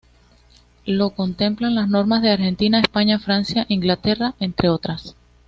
[0.87, 5.13] Lo contemplan las normas de Argentina, España, Francia, Inglaterra, entre otras.